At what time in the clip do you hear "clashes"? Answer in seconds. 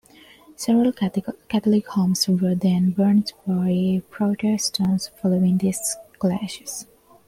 6.17-6.87